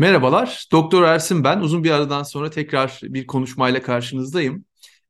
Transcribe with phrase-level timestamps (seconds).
[0.00, 1.60] Merhabalar, Doktor Ersin ben.
[1.60, 4.64] Uzun bir aradan sonra tekrar bir konuşmayla karşınızdayım.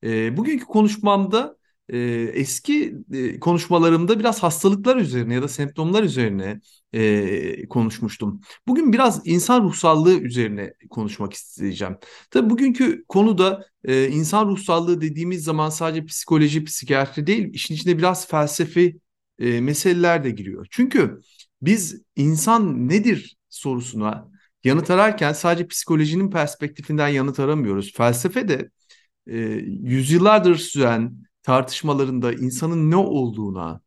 [0.05, 1.57] E, bugünkü konuşmamda
[1.89, 1.99] e,
[2.35, 6.61] eski e, konuşmalarımda biraz hastalıklar üzerine ya da semptomlar üzerine
[6.93, 8.41] e, konuşmuştum.
[8.67, 11.97] Bugün biraz insan ruhsallığı üzerine konuşmak isteyeceğim.
[12.31, 18.29] Tabii bugünkü konuda e, insan ruhsallığı dediğimiz zaman sadece psikoloji, psikiyatri değil, işin içine biraz
[18.29, 18.99] felsefi
[19.39, 20.67] e, meseleler de giriyor.
[20.71, 21.21] Çünkü
[21.63, 24.31] biz insan nedir sorusuna
[24.65, 27.93] yanıt ararken sadece psikolojinin perspektifinden yanıt aramıyoruz.
[27.93, 28.71] Felsefe de
[29.27, 29.37] e,
[29.83, 33.81] yüzyıllardır süren tartışmalarında insanın ne olduğuna,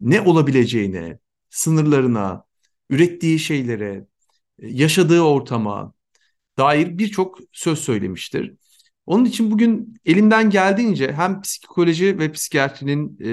[0.00, 1.18] ne olabileceğine,
[1.50, 2.44] sınırlarına,
[2.90, 4.06] ürettiği şeylere,
[4.58, 5.94] yaşadığı ortama
[6.58, 8.54] dair birçok söz söylemiştir.
[9.06, 13.28] Onun için bugün elimden geldiğince hem psikoloji ve psikiyatrinin e,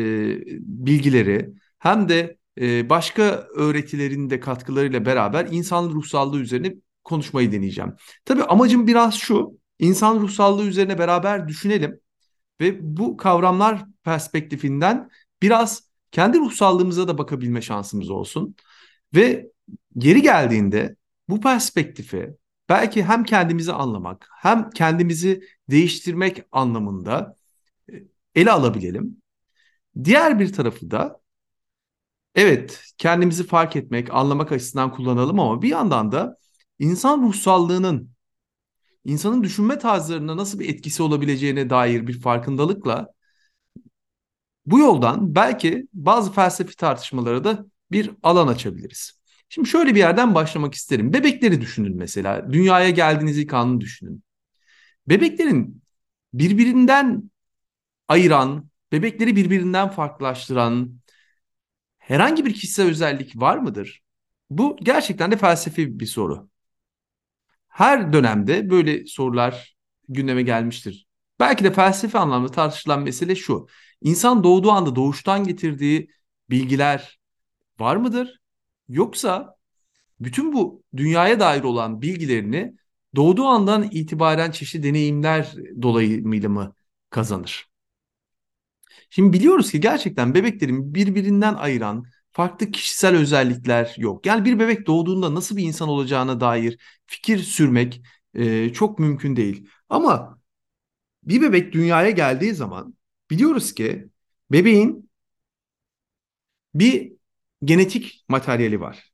[0.60, 1.50] bilgileri
[1.80, 3.24] hem de e, başka
[3.56, 7.94] öğretilerin de katkılarıyla beraber insan ruhsallığı üzerine konuşmayı deneyeceğim.
[8.26, 12.00] Tabii amacım biraz şu, insan ruhsallığı üzerine beraber düşünelim
[12.62, 15.10] ve bu kavramlar perspektifinden
[15.42, 18.56] biraz kendi ruhsallığımıza da bakabilme şansımız olsun.
[19.16, 19.52] Ve
[19.98, 20.96] geri geldiğinde
[21.30, 22.36] bu perspektifi
[22.70, 27.36] belki hem kendimizi anlamak hem kendimizi değiştirmek anlamında
[27.92, 27.94] e,
[28.36, 29.22] ele alabilelim.
[30.04, 31.21] Diğer bir tarafı da
[32.36, 36.38] evet kendimizi fark etmek, anlamak açısından kullanalım ama bir yandan da
[36.80, 38.12] insan ruhsallığının
[39.06, 43.08] insanın düşünme tarzlarına nasıl bir etkisi olabileceğine dair bir farkındalıkla
[44.66, 49.22] bu yoldan belki bazı felsefi tartışmalara da bir alan açabiliriz.
[49.50, 51.14] Şimdi şöyle bir yerden başlamak isterim.
[51.14, 52.54] Bebekleri düşünün mesela.
[52.54, 54.24] Dünyaya geldiğiniz ilk anını düşünün.
[55.08, 55.84] Bebeklerin
[56.34, 57.32] birbirinden
[58.08, 61.01] ayıran, bebekleri birbirinden farklılaştıran,
[62.12, 64.04] herhangi bir kişisel özellik var mıdır?
[64.50, 66.50] Bu gerçekten de felsefi bir soru.
[67.68, 69.76] Her dönemde böyle sorular
[70.10, 71.08] gündeme gelmiştir.
[71.40, 73.68] Belki de felsefi anlamda tartışılan mesele şu.
[74.02, 76.10] İnsan doğduğu anda doğuştan getirdiği
[76.50, 77.20] bilgiler
[77.80, 78.42] var mıdır?
[78.90, 79.56] Yoksa
[80.20, 82.76] bütün bu dünyaya dair olan bilgilerini
[83.16, 86.76] doğduğu andan itibaren çeşitli deneyimler dolayımıyla mı
[87.10, 87.71] kazanır?
[89.12, 94.26] Şimdi biliyoruz ki gerçekten bebeklerin birbirinden ayıran farklı kişisel özellikler yok.
[94.26, 98.04] Yani bir bebek doğduğunda nasıl bir insan olacağına dair fikir sürmek
[98.36, 99.70] e, çok mümkün değil.
[99.90, 100.40] Ama
[101.24, 102.96] bir bebek dünyaya geldiği zaman
[103.32, 104.10] biliyoruz ki
[104.52, 105.10] bebeğin
[106.76, 107.14] bir
[107.64, 109.12] genetik materyali var.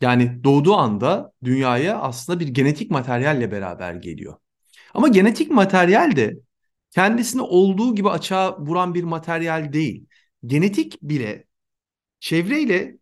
[0.00, 4.34] Yani doğduğu anda dünyaya aslında bir genetik materyalle beraber geliyor.
[4.94, 6.36] Ama genetik materyal de
[6.96, 10.06] kendisini olduğu gibi açığa vuran bir materyal değil.
[10.46, 11.44] Genetik bile
[12.20, 12.96] çevreyle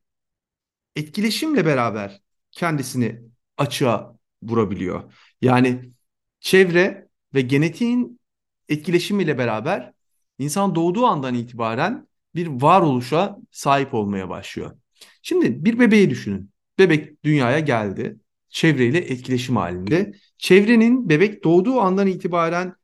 [0.97, 3.21] etkileşimle beraber kendisini
[3.57, 5.13] açığa vurabiliyor.
[5.41, 5.93] Yani
[6.41, 8.21] çevre ve genetiğin
[8.69, 9.93] etkileşimiyle beraber
[10.39, 14.77] insan doğduğu andan itibaren bir varoluşa sahip olmaya başlıyor.
[15.23, 16.51] Şimdi bir bebeği düşünün.
[16.79, 18.17] Bebek dünyaya geldi.
[18.49, 20.13] Çevreyle etkileşim halinde.
[20.39, 22.75] Çevrenin bebek doğduğu andan itibaren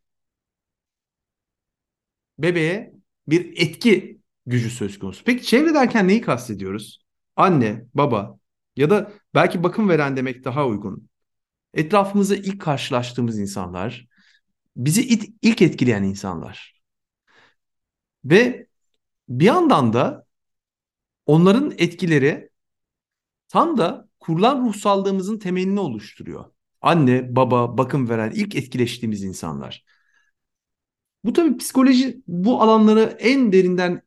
[2.43, 2.93] bebeğe
[3.29, 5.25] bir etki gücü söz konusu.
[5.25, 7.05] Peki çevre derken neyi kastediyoruz?
[7.37, 8.39] Anne, baba
[8.77, 11.09] ya da belki bakım veren demek daha uygun.
[11.75, 14.09] Etrafımızda ilk karşılaştığımız insanlar,
[14.77, 15.03] bizi
[15.43, 16.81] ilk etkileyen insanlar.
[18.25, 18.67] Ve
[19.29, 20.27] bir yandan da
[21.27, 22.51] onların etkileri
[23.49, 26.45] tam da kurulan ruhsallığımızın temelini oluşturuyor.
[26.81, 29.85] Anne, baba, bakım veren ilk etkileştiğimiz insanlar.
[31.25, 34.03] Bu tabii psikoloji bu alanları en derinden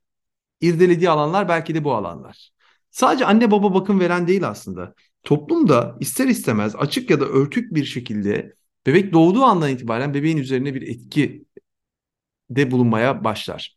[0.61, 2.51] irdelediği alanlar belki de bu alanlar.
[2.91, 4.95] Sadece anne baba bakım veren değil aslında.
[5.23, 8.55] Toplumda ister istemez açık ya da örtük bir şekilde
[8.87, 11.45] bebek doğduğu andan itibaren bebeğin üzerine bir etki
[12.49, 13.75] de bulunmaya başlar.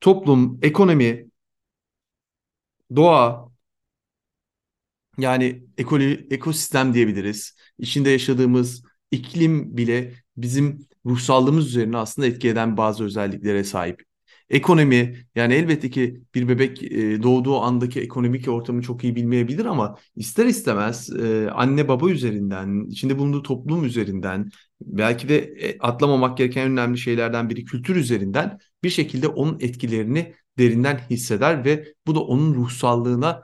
[0.00, 1.30] Toplum, ekonomi,
[2.96, 3.48] doğa
[5.18, 7.56] yani ekoli, ekosistem diyebiliriz.
[7.78, 14.02] İçinde yaşadığımız iklim bile bizim ruhsallığımız üzerine aslında etki eden bazı özelliklere sahip.
[14.50, 19.98] Ekonomi yani elbette ki bir bebek e, doğduğu andaki ekonomik ortamı çok iyi bilmeyebilir ama
[20.16, 24.50] ister istemez e, anne baba üzerinden, içinde bulunduğu toplum üzerinden
[24.80, 30.98] belki de e, atlamamak gereken önemli şeylerden biri kültür üzerinden bir şekilde onun etkilerini derinden
[31.10, 33.42] hisseder ve bu da onun ruhsallığına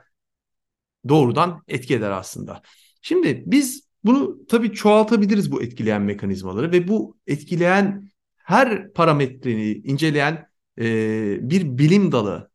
[1.09, 2.61] doğrudan etki eder aslında.
[3.01, 10.47] Şimdi biz bunu tabii çoğaltabiliriz bu etkileyen mekanizmaları ve bu etkileyen her parametreyi inceleyen
[10.79, 12.51] e, bir bilim dalı,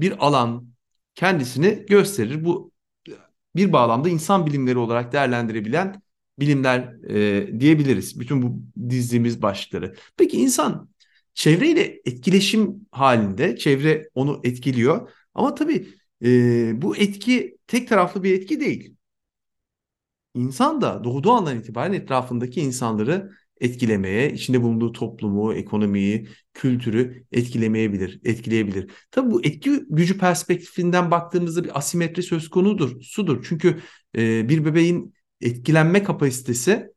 [0.00, 0.68] bir alan
[1.14, 2.44] kendisini gösterir.
[2.44, 2.72] Bu
[3.56, 6.02] bir bağlamda insan bilimleri olarak değerlendirebilen
[6.38, 8.20] bilimler e, diyebiliriz.
[8.20, 9.94] Bütün bu dizdiğimiz başlıkları.
[10.16, 10.88] Peki insan
[11.34, 15.10] çevreyle etkileşim halinde, çevre onu etkiliyor.
[15.34, 15.88] Ama tabii
[16.24, 18.93] e, bu etki tek taraflı bir etki değil.
[20.34, 28.90] İnsan da doğduğu andan itibaren etrafındaki insanları etkilemeye, içinde bulunduğu toplumu, ekonomiyi, kültürü etkilemeyebilir, etkileyebilir.
[29.10, 33.44] Tabii bu etki gücü perspektifinden baktığımızda bir asimetri söz konudur, sudur.
[33.48, 33.80] Çünkü
[34.16, 36.90] e, bir bebeğin etkilenme kapasitesi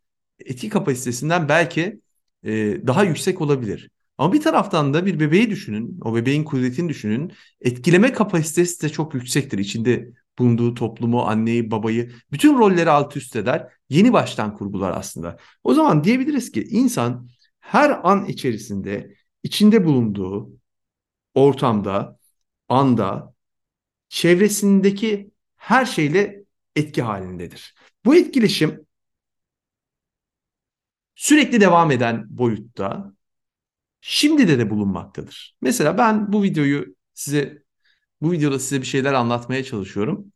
[0.46, 2.02] etki kapasitesinden belki
[2.44, 2.52] e,
[2.88, 3.90] daha yüksek olabilir.
[4.18, 7.32] Ama bir taraftan da bir bebeği düşünün, o bebeğin kudretini düşünün.
[7.62, 9.58] Etkileme kapasitesi de çok yüksektir.
[9.58, 13.68] İçinde bulunduğu toplumu, anneyi, babayı, bütün rolleri alt üst eder.
[13.90, 15.38] Yeni baştan kurgular aslında.
[15.64, 17.30] O zaman diyebiliriz ki insan
[17.60, 20.50] her an içerisinde içinde bulunduğu
[21.36, 22.20] ortamda,
[22.70, 23.34] anda,
[24.10, 26.44] çevresindeki her şeyle
[26.76, 27.76] etki halindedir.
[28.06, 28.88] Bu etkileşim
[31.16, 33.14] sürekli devam eden boyutta
[34.02, 35.58] şimdi de de bulunmaktadır.
[35.62, 37.64] Mesela ben bu videoyu size
[38.22, 40.34] bu videoda size bir şeyler anlatmaya çalışıyorum.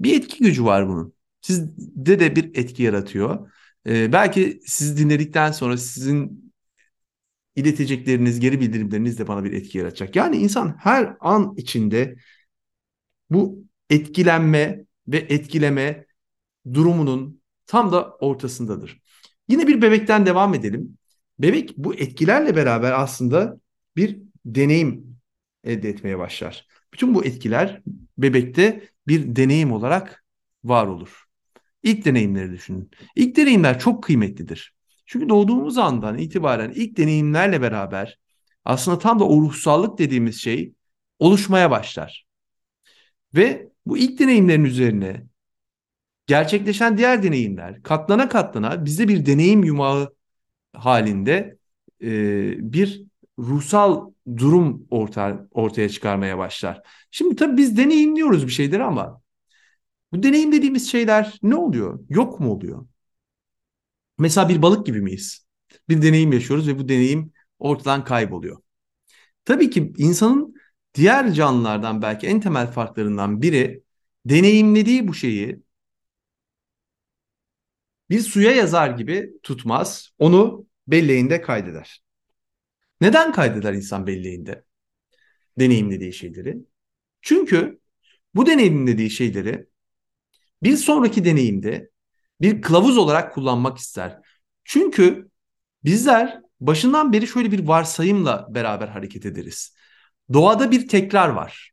[0.00, 1.14] Bir etki gücü var bunun.
[1.40, 3.52] Sizde de bir etki yaratıyor.
[3.86, 6.52] Ee, belki siz dinledikten sonra sizin
[7.56, 10.16] iletecekleriniz, geri bildirimleriniz de bana bir etki yaratacak.
[10.16, 12.16] Yani insan her an içinde
[13.30, 16.06] bu etkilenme ve etkileme
[16.74, 19.02] durumunun tam da ortasındadır.
[19.48, 20.98] Yine bir bebekten devam edelim.
[21.38, 23.60] Bebek bu etkilerle beraber aslında
[23.96, 25.18] bir deneyim
[25.64, 26.66] elde etmeye başlar.
[26.96, 27.82] Bütün bu etkiler
[28.18, 30.24] bebekte bir deneyim olarak
[30.64, 31.24] var olur.
[31.82, 32.90] İlk deneyimleri düşünün.
[33.16, 34.74] İlk deneyimler çok kıymetlidir.
[35.06, 38.18] Çünkü doğduğumuz andan itibaren ilk deneyimlerle beraber
[38.64, 40.74] aslında tam da o ruhsallık dediğimiz şey
[41.18, 42.26] oluşmaya başlar.
[43.34, 45.26] Ve bu ilk deneyimlerin üzerine
[46.26, 50.14] gerçekleşen diğer deneyimler katlana katlana bizde bir deneyim yumağı
[50.72, 51.58] halinde
[52.02, 53.06] e, bir
[53.38, 56.82] ruhsal durum orta, ortaya çıkarmaya başlar.
[57.10, 59.22] Şimdi tabii biz deneyimliyoruz bir şeyleri ama
[60.12, 62.00] bu deneyim dediğimiz şeyler ne oluyor?
[62.08, 62.86] Yok mu oluyor?
[64.18, 65.46] Mesela bir balık gibi miyiz?
[65.88, 68.58] Bir deneyim yaşıyoruz ve bu deneyim ortadan kayboluyor.
[69.44, 70.54] Tabii ki insanın
[70.94, 73.82] diğer canlılardan belki en temel farklarından biri
[74.26, 75.62] deneyimlediği bu şeyi
[78.10, 80.10] bir suya yazar gibi tutmaz.
[80.18, 82.02] Onu belleğinde kaydeder.
[83.00, 84.64] Neden kaydeder insan belleğinde
[85.58, 86.56] deneyimlediği şeyleri?
[87.22, 87.80] Çünkü
[88.34, 89.66] bu deneyimlediği şeyleri
[90.62, 91.90] bir sonraki deneyimde
[92.40, 94.18] bir kılavuz olarak kullanmak ister.
[94.64, 95.30] Çünkü
[95.84, 99.76] bizler başından beri şöyle bir varsayımla beraber hareket ederiz.
[100.32, 101.72] Doğada bir tekrar var.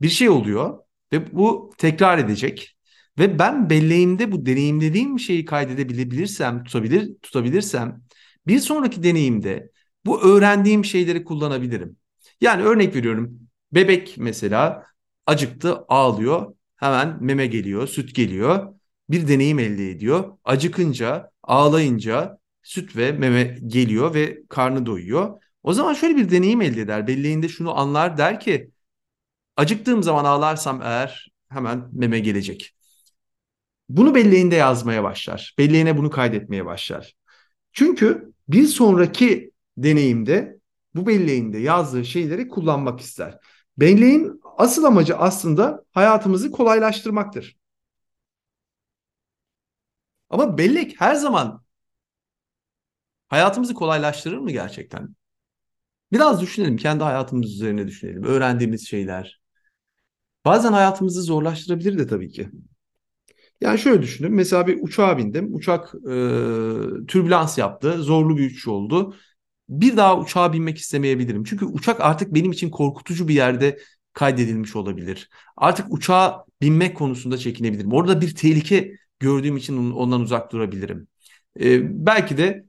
[0.00, 0.78] Bir şey oluyor
[1.12, 2.76] ve bu tekrar edecek.
[3.18, 8.02] Ve ben belleğimde bu deneyimlediğim şeyi kaydedebilirsem, tutabilir, tutabilirsem
[8.46, 9.70] bir sonraki deneyimde
[10.06, 11.96] bu öğrendiğim şeyleri kullanabilirim.
[12.40, 13.38] Yani örnek veriyorum.
[13.72, 14.86] Bebek mesela
[15.26, 16.54] acıktı, ağlıyor.
[16.76, 18.74] Hemen meme geliyor, süt geliyor.
[19.10, 20.38] Bir deneyim elde ediyor.
[20.44, 25.42] Acıkınca, ağlayınca süt ve meme geliyor ve karnı doyuyor.
[25.62, 27.06] O zaman şöyle bir deneyim elde eder.
[27.06, 28.70] Belleğinde şunu anlar der ki
[29.56, 32.74] acıktığım zaman ağlarsam eğer hemen meme gelecek.
[33.88, 35.54] Bunu belleğinde yazmaya başlar.
[35.58, 37.14] Belleğine bunu kaydetmeye başlar.
[37.72, 40.60] Çünkü bir sonraki deneyimde
[40.94, 43.38] bu belleğinde yazdığı şeyleri kullanmak ister.
[43.78, 47.56] Belleğin asıl amacı aslında hayatımızı kolaylaştırmaktır.
[50.30, 51.62] Ama bellek her zaman
[53.28, 55.14] hayatımızı kolaylaştırır mı gerçekten?
[56.12, 58.24] Biraz düşünelim, kendi hayatımız üzerine düşünelim.
[58.24, 59.42] Öğrendiğimiz şeyler.
[60.44, 62.50] Bazen hayatımızı zorlaştırabilir de tabii ki.
[63.60, 64.32] Yani şöyle düşünün.
[64.32, 65.54] Mesela bir uçağa bindim.
[65.54, 66.10] Uçak e,
[67.08, 68.02] türbülans yaptı.
[68.02, 69.14] Zorlu bir uçuş oldu.
[69.72, 71.44] Bir daha uçağa binmek istemeyebilirim.
[71.44, 73.78] Çünkü uçak artık benim için korkutucu bir yerde
[74.12, 75.30] kaydedilmiş olabilir.
[75.56, 77.92] Artık uçağa binmek konusunda çekinebilirim.
[77.92, 81.08] Orada bir tehlike gördüğüm için ondan uzak durabilirim.
[81.60, 82.64] E, belki de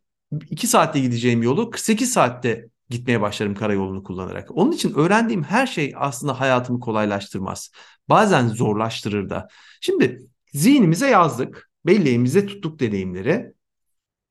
[0.49, 4.57] 2 saatte gideceğim yolu 48 saatte gitmeye başlarım karayolunu kullanarak.
[4.57, 7.71] Onun için öğrendiğim her şey aslında hayatımı kolaylaştırmaz.
[8.09, 9.47] Bazen zorlaştırır da.
[9.81, 10.19] Şimdi
[10.53, 11.69] zihnimize yazdık.
[11.85, 13.53] Belleğimize tuttuk deneyimleri.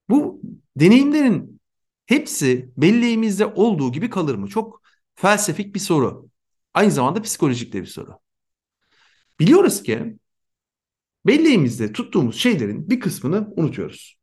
[0.09, 0.41] Bu
[0.77, 1.61] deneyimlerin
[2.07, 4.49] hepsi belleğimizde olduğu gibi kalır mı?
[4.49, 4.83] Çok
[5.15, 6.29] felsefik bir soru.
[6.75, 8.19] Aynı zamanda psikolojik de bir soru.
[9.41, 10.19] Biliyoruz ki
[11.27, 14.19] belleğimizde tuttuğumuz şeylerin bir kısmını unutuyoruz.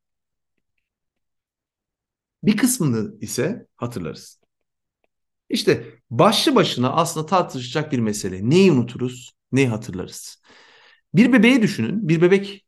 [2.44, 4.40] Bir kısmını ise hatırlarız.
[5.50, 8.50] İşte başlı başına aslında tartışacak bir mesele.
[8.50, 10.42] Neyi unuturuz, neyi hatırlarız?
[11.16, 12.10] Bir bebeği düşünün.
[12.10, 12.66] Bir bebek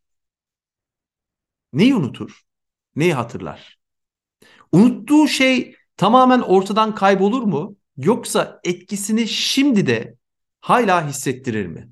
[1.73, 2.41] neyi unutur?
[2.95, 3.80] Neyi hatırlar?
[4.71, 7.75] Unuttuğu şey tamamen ortadan kaybolur mu?
[7.97, 10.15] Yoksa etkisini şimdi de
[10.61, 11.89] hala hissettirir mi?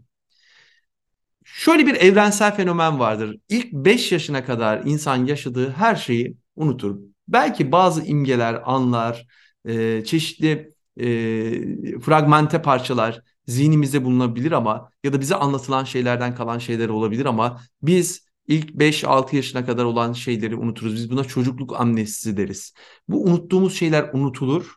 [1.44, 3.38] Şöyle bir evrensel fenomen vardır.
[3.50, 7.00] İlk 5 yaşına kadar insan yaşadığı her şeyi unutur.
[7.28, 9.28] Belki bazı imgeler, anlar,
[9.66, 16.90] e, çeşitli e, fragmente parçalar zihnimizde bulunabilir ama ya da bize anlatılan şeylerden kalan şeyler
[16.90, 20.96] olabilir ama biz ilk 5-6 yaşına kadar olan şeyleri unuturuz.
[20.96, 22.74] Biz buna çocukluk amnesisi deriz.
[23.08, 24.76] Bu unuttuğumuz şeyler unutulur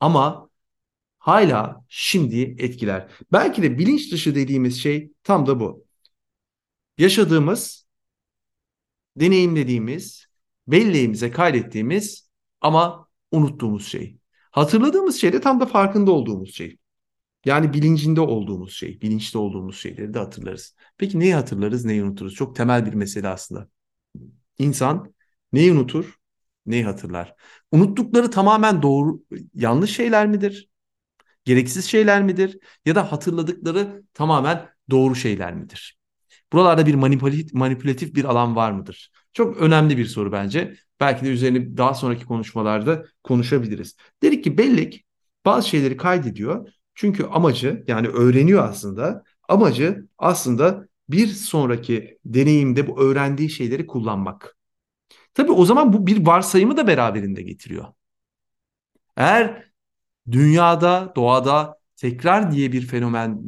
[0.00, 0.50] ama
[1.18, 3.10] hala şimdi etkiler.
[3.32, 5.86] Belki de bilinç dışı dediğimiz şey tam da bu.
[6.98, 7.86] Yaşadığımız,
[9.16, 10.26] deneyimlediğimiz,
[10.66, 14.18] belleğimize kaydettiğimiz ama unuttuğumuz şey.
[14.50, 16.78] Hatırladığımız şey de tam da farkında olduğumuz şey.
[17.48, 20.74] Yani bilincinde olduğumuz şey, bilinçli olduğumuz şeyleri de hatırlarız.
[20.98, 22.34] Peki neyi hatırlarız, neyi unuturuz?
[22.34, 23.68] Çok temel bir mesele aslında.
[24.58, 25.14] İnsan
[25.52, 26.16] neyi unutur,
[26.66, 27.34] neyi hatırlar?
[27.72, 29.22] Unuttukları tamamen doğru,
[29.54, 30.70] yanlış şeyler midir?
[31.44, 32.58] Gereksiz şeyler midir?
[32.86, 35.98] Ya da hatırladıkları tamamen doğru şeyler midir?
[36.52, 36.94] Buralarda bir
[37.54, 39.10] manipülatif, bir alan var mıdır?
[39.32, 40.74] Çok önemli bir soru bence.
[41.00, 43.96] Belki de üzerine daha sonraki konuşmalarda konuşabiliriz.
[44.22, 45.06] Dedik ki bellek
[45.44, 46.68] bazı şeyleri kaydediyor.
[46.98, 49.24] Çünkü amacı yani öğreniyor aslında.
[49.48, 54.56] Amacı aslında bir sonraki deneyimde bu öğrendiği şeyleri kullanmak.
[55.34, 57.86] Tabii o zaman bu bir varsayımı da beraberinde getiriyor.
[59.16, 59.70] Eğer
[60.30, 63.42] dünyada, doğada tekrar diye bir fenomen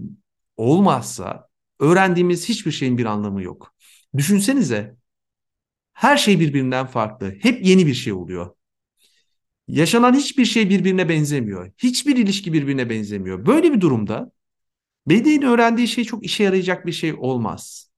[0.57, 1.49] olmazsa
[1.80, 3.75] öğrendiğimiz hiçbir şeyin bir anlamı yok.
[4.16, 4.97] Düşünsenize
[5.92, 7.35] her şey birbirinden farklı.
[7.42, 8.50] Hep yeni bir şey oluyor.
[9.70, 11.72] Yaşanan hiçbir şey birbirine benzemiyor.
[11.78, 13.46] Hiçbir ilişki birbirine benzemiyor.
[13.46, 14.32] Böyle bir durumda
[15.06, 17.90] bedenin öğrendiği şey çok işe yarayacak bir şey olmaz.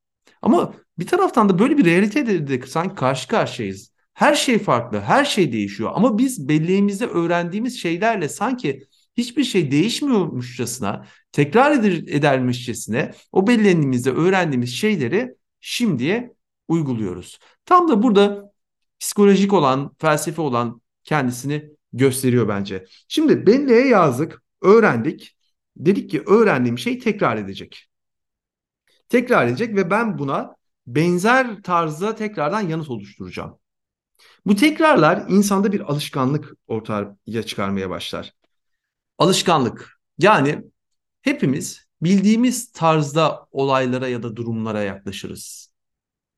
[0.43, 3.93] Ama bir taraftan da böyle bir realiteyle de sanki karşı karşıyayız.
[4.15, 5.91] Her şey farklı, her şey değişiyor.
[5.95, 8.87] Ama biz belleğimizde öğrendiğimiz şeylerle sanki
[9.17, 16.35] hiçbir şey değişmiyormuşçasına, tekrar edermişçesine o belleğimizde öğrendiğimiz şeyleri şimdiye
[16.69, 17.39] uyguluyoruz.
[17.67, 18.53] Tam da burada
[19.01, 22.87] psikolojik olan, felsefe olan kendisini gösteriyor bence.
[23.09, 25.37] Şimdi belleğe yazdık, öğrendik.
[25.77, 27.89] Dedik ki öğrendiğim şey tekrar edecek.
[29.09, 30.57] Tekrar edecek ve ben buna
[30.87, 33.59] benzer tarzda tekrardan yanıt oluşturacağım.
[34.47, 38.33] Bu tekrarlar insanda bir alışkanlık ortaya çıkarmaya başlar.
[39.19, 40.01] Alışkanlık.
[40.19, 40.65] Yani
[41.23, 45.73] hepimiz bildiğimiz tarzda olaylara ya da durumlara yaklaşırız.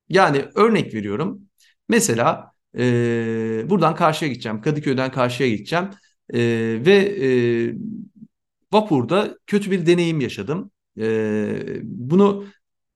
[0.08, 1.42] Yani örnek veriyorum.
[1.88, 4.60] Mesela e, buradan karşıya gideceğim.
[4.60, 5.90] Kadıköy'den karşıya gideceğim.
[6.34, 6.40] E,
[6.86, 7.28] ve e,
[8.72, 10.70] vapurda kötü bir deneyim yaşadım.
[10.98, 11.04] E,
[11.82, 12.44] bunu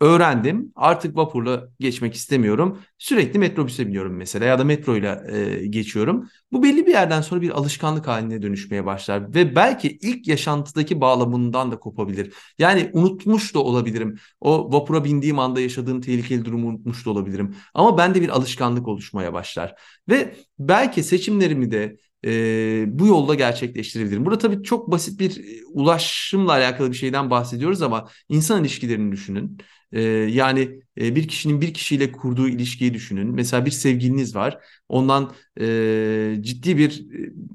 [0.00, 0.73] öğrendim.
[0.76, 2.78] Artık vapurla geçmek istemiyorum.
[2.99, 6.28] Sürekli metrobüse biniyorum mesela ya da metroyla e, geçiyorum.
[6.52, 11.71] Bu belli bir yerden sonra bir alışkanlık haline dönüşmeye başlar ve belki ilk yaşantıdaki bağlamından
[11.73, 12.35] da kopabilir.
[12.59, 14.19] Yani unutmuş da olabilirim.
[14.40, 17.57] O vapura bindiğim anda yaşadığım tehlikeli durumu unutmuş da olabilirim.
[17.75, 19.75] Ama bende bir alışkanlık oluşmaya başlar
[20.09, 24.25] ve belki seçimlerimi de e, bu yolda gerçekleştirebilirim.
[24.25, 29.59] Burada tabii çok basit bir ulaşımla alakalı bir şeyden bahsediyoruz ama insan ilişkilerini düşünün.
[29.92, 33.35] E, yani e, bir kişinin bir kişiyle kurduğu ilişkiyi düşünün.
[33.35, 34.59] Mesela bir sevgiliniz var.
[34.88, 37.07] Ondan e, ciddi bir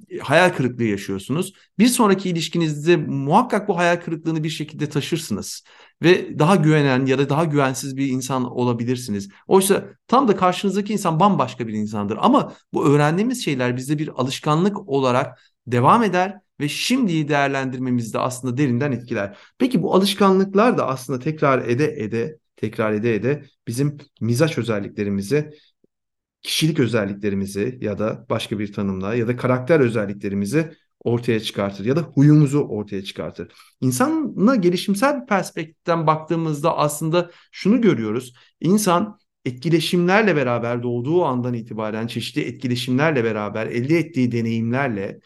[0.09, 1.53] e, hayal kırıklığı yaşıyorsunuz.
[1.79, 5.63] Bir sonraki ilişkinizde muhakkak bu hayal kırıklığını bir şekilde taşırsınız.
[6.03, 9.29] Ve daha güvenen ya da daha güvensiz bir insan olabilirsiniz.
[9.47, 12.17] Oysa tam da karşınızdaki insan bambaşka bir insandır.
[12.21, 18.91] Ama bu öğrendiğimiz şeyler bizde bir alışkanlık olarak devam eder ve şimdiyi değerlendirmemizde aslında derinden
[18.91, 19.37] etkiler.
[19.57, 25.51] Peki bu alışkanlıklar da aslında tekrar ede ede tekrar ede ede bizim mizaç özelliklerimizi
[26.41, 32.01] kişilik özelliklerimizi ya da başka bir tanımla ya da karakter özelliklerimizi ortaya çıkartır ya da
[32.01, 33.53] huyumuzu ortaya çıkartır.
[33.81, 38.33] İnsanla gelişimsel bir perspektiften baktığımızda aslında şunu görüyoruz.
[38.61, 45.19] İnsan etkileşimlerle beraber doğduğu andan itibaren çeşitli etkileşimlerle beraber elde ettiği deneyimlerle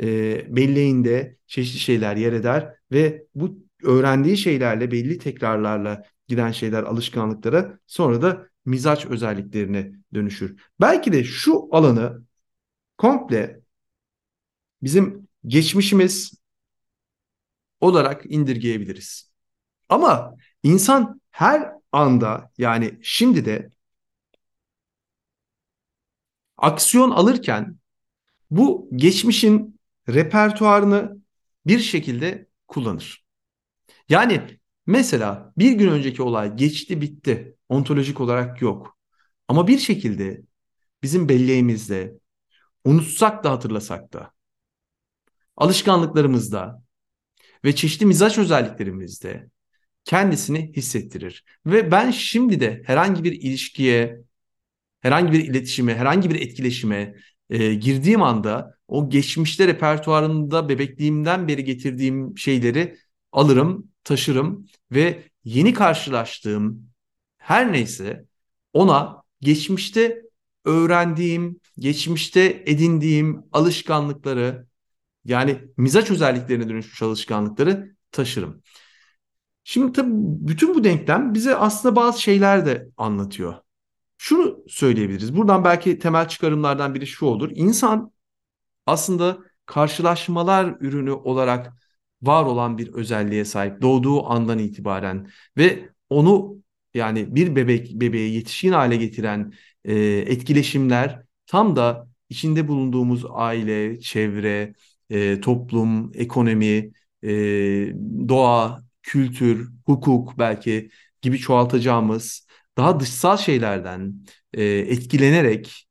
[0.00, 7.78] e, belleğinde çeşitli şeyler yer eder ve bu öğrendiği şeylerle belli tekrarlarla giden şeyler alışkanlıklara
[7.86, 10.60] sonra da mizaç özelliklerine dönüşür.
[10.80, 12.24] Belki de şu alanı
[12.98, 13.60] komple
[14.82, 16.32] bizim geçmişimiz
[17.80, 19.32] olarak indirgeyebiliriz.
[19.88, 23.70] Ama insan her anda yani şimdi de
[26.56, 27.76] aksiyon alırken
[28.50, 29.79] bu geçmişin
[30.14, 31.16] repertuarını
[31.66, 33.24] bir şekilde kullanır.
[34.08, 37.56] Yani Mesela bir gün önceki olay geçti bitti.
[37.68, 38.98] Ontolojik olarak yok.
[39.48, 40.42] Ama bir şekilde
[41.02, 42.14] bizim belleğimizde
[42.84, 44.32] unutsak da hatırlasak da
[45.56, 46.82] alışkanlıklarımızda
[47.64, 49.50] ve çeşitli mizaç özelliklerimizde
[50.04, 51.44] kendisini hissettirir.
[51.66, 54.20] Ve ben şimdi de herhangi bir ilişkiye,
[55.00, 57.14] herhangi bir iletişime, herhangi bir etkileşime
[57.50, 62.98] e, girdiğim anda o geçmişte repertuarımda bebekliğimden beri getirdiğim şeyleri
[63.32, 66.90] alırım, taşırım ve yeni karşılaştığım
[67.38, 68.24] her neyse
[68.72, 70.22] ona geçmişte
[70.64, 74.66] öğrendiğim, geçmişte edindiğim alışkanlıkları
[75.24, 78.62] yani mizaç özelliklerine dönüşmüş alışkanlıkları taşırım.
[79.64, 80.10] Şimdi tabii
[80.48, 83.54] bütün bu denklem bize aslında bazı şeyler de anlatıyor.
[84.22, 85.36] Şunu söyleyebiliriz.
[85.36, 87.50] Buradan belki temel çıkarımlardan biri şu olur.
[87.54, 88.12] İnsan
[88.86, 91.72] aslında karşılaşmalar ürünü olarak
[92.22, 96.56] var olan bir özelliğe sahip doğduğu andan itibaren ve onu
[96.94, 99.52] yani bir bebek bebeğe yetişkin hale getiren
[99.84, 104.74] e, etkileşimler tam da içinde bulunduğumuz aile, çevre,
[105.10, 107.30] e, toplum, ekonomi, e,
[108.28, 110.90] doğa, kültür, hukuk belki
[111.22, 112.49] gibi çoğaltacağımız
[112.80, 114.14] daha dışsal şeylerden
[114.54, 115.88] e, etkilenerek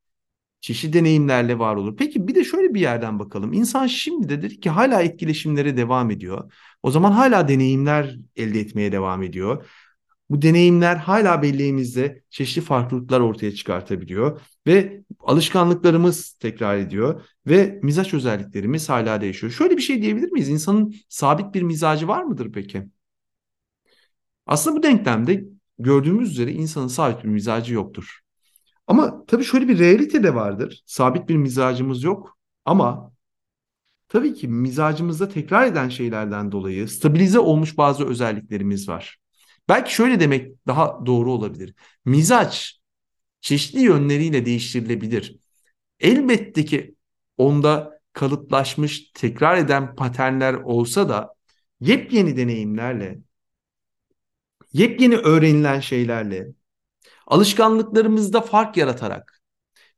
[0.60, 1.96] çeşitli deneyimlerle var olur.
[1.96, 3.52] Peki bir de şöyle bir yerden bakalım.
[3.52, 6.52] İnsan şimdi de dedi ki hala etkileşimlere devam ediyor.
[6.82, 9.66] O zaman hala deneyimler elde etmeye devam ediyor.
[10.30, 18.88] Bu deneyimler hala belleğimizde çeşitli farklılıklar ortaya çıkartabiliyor ve alışkanlıklarımız tekrar ediyor ve mizaç özelliklerimiz
[18.88, 19.52] hala değişiyor.
[19.52, 20.48] Şöyle bir şey diyebilir miyiz?
[20.48, 22.88] İnsanın sabit bir mizacı var mıdır peki?
[24.46, 25.44] Aslında bu denklemde
[25.82, 28.20] gördüğümüz üzere insanın sabit bir mizacı yoktur.
[28.86, 30.82] Ama tabii şöyle bir realite de vardır.
[30.86, 33.12] Sabit bir mizacımız yok ama
[34.08, 39.18] tabii ki mizacımızda tekrar eden şeylerden dolayı stabilize olmuş bazı özelliklerimiz var.
[39.68, 41.74] Belki şöyle demek daha doğru olabilir.
[42.04, 42.80] Mizaç
[43.40, 45.38] çeşitli yönleriyle değiştirilebilir.
[46.00, 46.94] Elbette ki
[47.38, 51.34] onda kalıplaşmış, tekrar eden paternler olsa da
[51.80, 53.18] yepyeni deneyimlerle,
[54.72, 56.48] yepyeni öğrenilen şeylerle,
[57.26, 59.40] alışkanlıklarımızda fark yaratarak,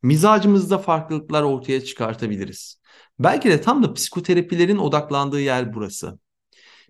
[0.03, 2.81] mizacımızda farklılıklar ortaya çıkartabiliriz.
[3.19, 6.19] Belki de tam da psikoterapilerin odaklandığı yer burası.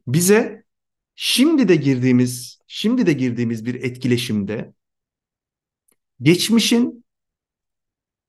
[0.06, 0.64] Bize
[1.14, 4.72] şimdi de girdiğimiz, şimdi de girdiğimiz bir etkileşimde
[6.22, 7.04] geçmişin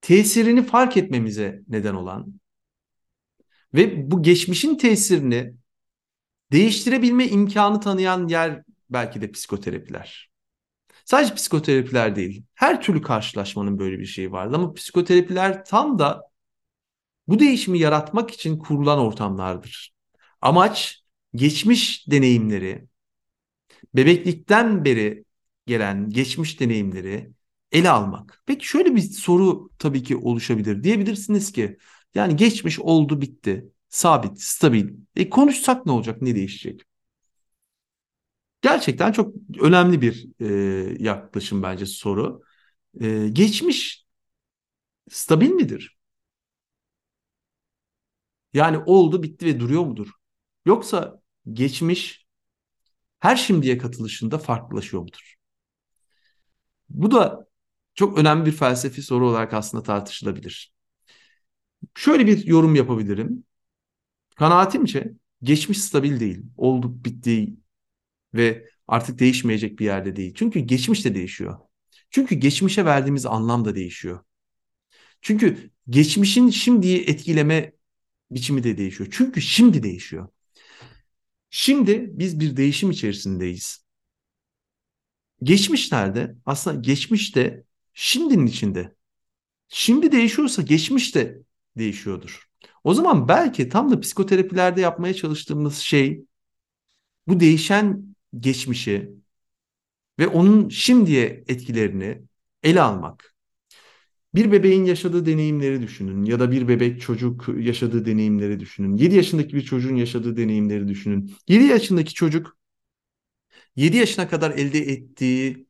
[0.01, 2.33] tesirini fark etmemize neden olan
[3.73, 5.53] ve bu geçmişin tesirini
[6.51, 8.63] değiştirebilme imkanı tanıyan yer
[8.93, 10.32] belki de psikoterapiler.
[11.06, 12.45] Sadece psikoterapiler değil.
[12.56, 16.23] Her türlü karşılaşmanın böyle bir şeyi vardı ama psikoterapiler tam da
[17.27, 19.93] bu değişimi yaratmak için kurulan ortamlardır.
[20.41, 21.03] Amaç
[21.36, 22.88] geçmiş deneyimleri,
[23.93, 25.25] bebeklikten beri
[25.67, 27.32] gelen geçmiş deneyimleri
[27.71, 28.43] ele almak.
[28.45, 30.84] Peki şöyle bir soru tabii ki oluşabilir.
[30.84, 31.77] Diyebilirsiniz ki
[32.15, 33.69] yani geçmiş oldu bitti.
[33.89, 34.89] Sabit, stabil.
[35.15, 36.82] E konuşsak ne olacak, ne değişecek?
[38.63, 42.41] Gerçekten çok önemli bir e, yaklaşım bence soru.
[43.02, 44.06] E, geçmiş
[45.10, 45.97] stabil midir?
[48.54, 50.10] Yani oldu, bitti ve duruyor mudur?
[50.65, 51.21] Yoksa
[51.54, 52.28] geçmiş
[53.19, 55.36] her şimdiye katılışında farklılaşıyor mudur?
[56.89, 57.47] Bu da
[57.95, 60.73] çok önemli bir felsefi soru olarak aslında tartışılabilir.
[61.95, 63.43] Şöyle bir yorum yapabilirim.
[64.38, 66.43] Kanaatimce geçmiş stabil değil.
[66.58, 67.56] Oldu bitti
[68.33, 70.33] ve artık değişmeyecek bir yerde değil.
[70.35, 71.57] Çünkü geçmiş de değişiyor.
[72.09, 74.19] Çünkü geçmişe verdiğimiz anlam da değişiyor.
[75.21, 77.73] Çünkü geçmişin şimdiyi etkileme
[78.31, 79.09] biçimi de değişiyor.
[79.13, 80.27] Çünkü şimdi değişiyor.
[81.49, 83.85] Şimdi biz bir değişim içerisindeyiz.
[85.43, 86.35] Geçmiş nerede?
[86.45, 88.95] Aslında geçmiş de şimdinin içinde.
[89.67, 91.41] Şimdi değişiyorsa geçmiş de
[91.77, 92.49] değişiyordur.
[92.83, 96.25] O zaman belki tam da psikoterapilerde yapmaya çalıştığımız şey
[97.27, 99.11] bu değişen geçmişi
[100.19, 102.21] ve onun şimdiye etkilerini
[102.63, 103.33] ele almak.
[104.35, 108.97] Bir bebeğin yaşadığı deneyimleri düşünün ya da bir bebek çocuk yaşadığı deneyimleri düşünün.
[108.97, 111.35] 7 yaşındaki bir çocuğun yaşadığı deneyimleri düşünün.
[111.47, 112.57] 7 yaşındaki çocuk
[113.75, 115.67] 7 yaşına kadar elde ettiği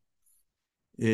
[1.01, 1.07] e,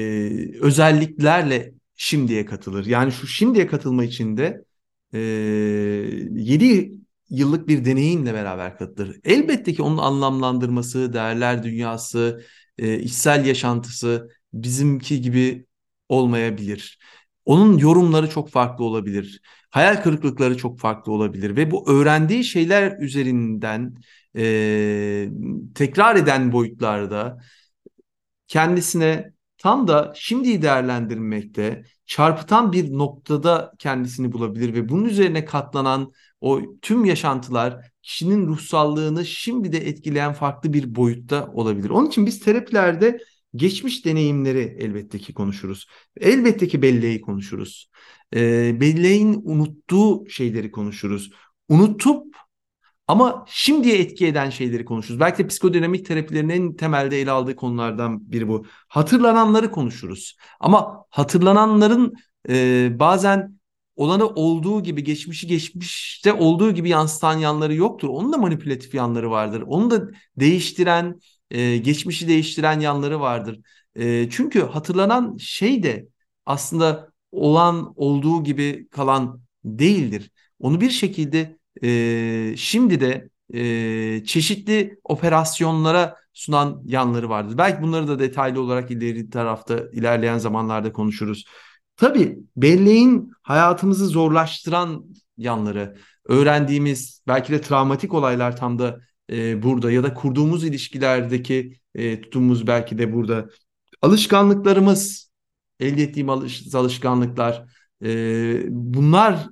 [0.62, 2.86] özelliklerle şimdiye katılır.
[2.86, 4.66] Yani şu şimdiye katılma için de
[5.14, 7.00] e, 7
[7.30, 9.20] yıllık bir deneyimle beraber katılır.
[9.24, 12.46] Elbette ki onun anlamlandırması, değerler dünyası,
[12.78, 15.66] e, içsel yaşantısı bizimki gibi
[16.10, 17.00] olmayabilir.
[17.46, 19.42] Onun yorumları çok farklı olabilir.
[19.70, 23.96] Hayal kırıklıkları çok farklı olabilir ve bu öğrendiği şeyler üzerinden
[24.36, 25.30] e,
[25.76, 27.40] tekrar eden boyutlarda
[28.48, 36.62] kendisine tam da şimdiyi değerlendirmekte çarpıtan bir noktada kendisini bulabilir ve bunun üzerine katlanan o
[36.82, 41.90] tüm yaşantılar kişinin ruhsallığını şimdi de etkileyen farklı bir boyutta olabilir.
[41.90, 43.20] Onun için biz terapilerde
[43.56, 45.88] geçmiş deneyimleri elbette ki konuşuruz.
[46.22, 47.90] Elbette ki belleği konuşuruz.
[48.36, 51.32] E, belleğin unuttuğu şeyleri konuşuruz.
[51.70, 52.36] Unutup
[53.10, 55.20] ama şimdiye etki eden şeyleri konuşuruz.
[55.20, 58.66] Belki de psikodinamik terapilerin en temelde ele aldığı konulardan biri bu.
[58.88, 60.38] Hatırlananları konuşuruz.
[60.60, 62.14] Ama hatırlananların
[62.50, 63.60] e, bazen
[63.96, 68.10] olanı olduğu gibi geçmişi geçmişte olduğu gibi yansıtan yanları yoktur.
[68.10, 69.64] Onun da manipülatif yanları vardır.
[69.68, 71.20] Onu da değiştiren,
[71.52, 73.60] e, geçmişi değiştiren yanları vardır.
[73.96, 76.08] E, çünkü hatırlanan şey de
[76.46, 80.32] aslında olan olduğu gibi kalan değildir.
[80.60, 87.58] Onu bir şekilde e, şimdi de e, çeşitli operasyonlara sunan yanları vardır.
[87.58, 91.46] Belki bunları da detaylı olarak ileri tarafta ilerleyen zamanlarda konuşuruz.
[91.98, 95.06] Tabii belleğin hayatımızı zorlaştıran
[95.38, 99.00] yanları, öğrendiğimiz belki de travmatik olaylar tam da
[99.32, 103.50] e, burada ya da kurduğumuz ilişkilerdeki e, tutumumuz belki de burada.
[104.02, 105.32] Alışkanlıklarımız,
[105.80, 107.66] elde ettiğim alış alışkanlıklar,
[108.04, 109.50] e, bunlar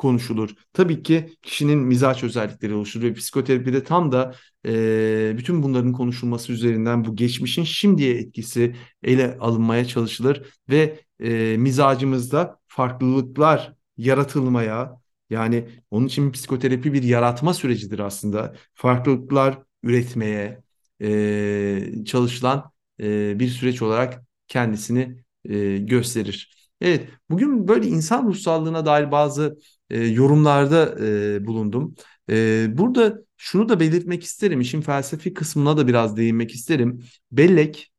[0.00, 0.50] konuşulur.
[0.72, 4.34] Tabii ki kişinin mizaç özellikleri oluşur ve psikoterapide tam da
[4.66, 12.58] e, bütün bunların konuşulması üzerinden bu geçmişin şimdiye etkisi ele alınmaya çalışılır ve e, mizacımızda
[12.66, 18.54] farklılıklar yaratılmaya yani onun için psikoterapi bir yaratma sürecidir aslında.
[18.74, 20.62] Farklılıklar üretmeye
[21.02, 26.70] e, çalışılan e, bir süreç olarak kendisini e, gösterir.
[26.80, 29.58] Evet, bugün böyle insan ruhsallığına dair bazı
[29.90, 31.94] e, yorumlarda e, bulundum.
[32.30, 37.04] E, burada şunu da belirtmek isterim, işin felsefi kısmına da biraz değinmek isterim.
[37.32, 37.92] Bellek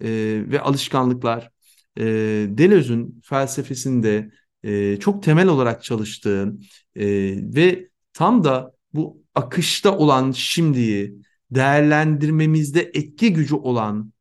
[0.00, 0.08] e,
[0.46, 1.50] ve alışkanlıklar
[1.98, 2.04] e,
[2.48, 4.30] Deleuze'ün felsefesinde
[4.62, 6.52] e, çok temel olarak çalıştığı
[6.96, 7.06] e,
[7.54, 11.14] ve tam da bu akışta olan şimdiyi
[11.50, 14.12] değerlendirmemizde etki gücü olan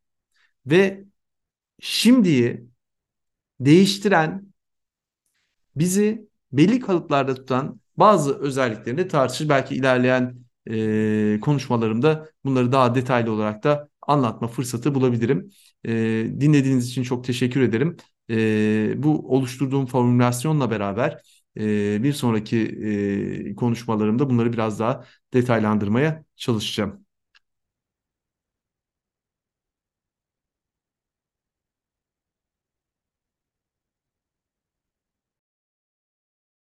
[0.65, 1.05] ve
[1.79, 2.67] şimdiyi
[3.59, 4.53] değiştiren
[5.75, 9.49] bizi belli kalıplarda tutan bazı özelliklerini tartışır.
[9.49, 10.35] Belki ilerleyen
[10.69, 15.49] e, konuşmalarımda bunları daha detaylı olarak da anlatma fırsatı bulabilirim.
[15.85, 15.91] E,
[16.39, 17.97] dinlediğiniz için çok teşekkür ederim.
[18.29, 21.21] E, bu oluşturduğum formülasyonla beraber
[21.57, 22.57] e, bir sonraki
[23.51, 27.06] e, konuşmalarımda bunları biraz daha detaylandırmaya çalışacağım.